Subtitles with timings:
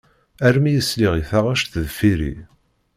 [0.45, 2.33] Armi i sliɣ i taɣect deffir-i.